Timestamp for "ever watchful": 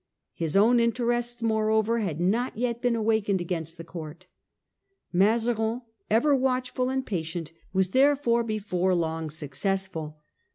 6.09-6.89